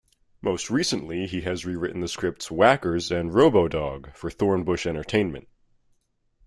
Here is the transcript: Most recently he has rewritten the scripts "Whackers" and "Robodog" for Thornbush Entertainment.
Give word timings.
Most 0.41 0.71
recently 0.71 1.27
he 1.27 1.41
has 1.41 1.63
rewritten 1.63 1.99
the 2.01 2.07
scripts 2.07 2.49
"Whackers" 2.49 3.11
and 3.11 3.29
"Robodog" 3.35 4.11
for 4.15 4.31
Thornbush 4.31 4.87
Entertainment. 4.87 5.47